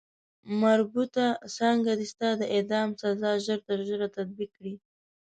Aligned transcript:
مربوطه 0.61 1.25
څانګه 1.55 1.91
دې 1.99 2.05
ستا 2.13 2.29
د 2.39 2.43
اعدام 2.55 2.89
سزا 3.01 3.31
ژر 3.45 3.59
تر 3.67 3.79
ژره 3.87 4.07
تطبیق 4.17 4.49
کړي. 4.57 4.73